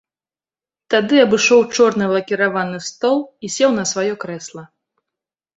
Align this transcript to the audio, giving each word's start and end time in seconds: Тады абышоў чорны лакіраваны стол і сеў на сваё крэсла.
Тады 0.93 1.15
абышоў 1.25 1.61
чорны 1.75 2.07
лакіраваны 2.13 2.79
стол 2.89 3.19
і 3.47 3.53
сеў 3.57 3.69
на 3.79 3.87
сваё 3.91 4.11
крэсла. 4.25 4.63